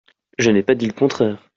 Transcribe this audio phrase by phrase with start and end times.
[0.39, 1.47] Je n’ai pas dit le contraire.